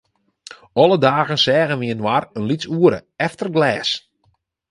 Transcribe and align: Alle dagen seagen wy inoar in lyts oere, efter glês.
Alle 0.83 0.97
dagen 1.09 1.37
seagen 1.45 1.79
wy 1.81 1.87
inoar 1.93 2.23
in 2.37 2.47
lyts 2.49 2.67
oere, 2.77 2.99
efter 3.27 3.47
glês. 3.55 3.89